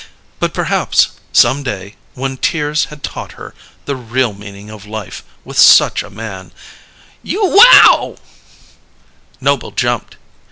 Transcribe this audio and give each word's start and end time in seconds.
But 0.39 0.51
perhaps, 0.55 1.11
some 1.31 1.61
day, 1.61 1.95
when 2.15 2.37
tears 2.37 2.85
had 2.85 3.03
taught 3.03 3.33
her 3.33 3.53
the 3.85 3.95
real 3.95 4.33
meaning 4.33 4.71
of 4.71 4.87
life 4.87 5.23
with 5.45 5.59
such 5.59 6.01
a 6.01 6.09
man 6.09 6.51
"You 7.21 7.39
wow!" 7.45 8.17
Noble 9.39 9.69
jumped. 9.69 10.17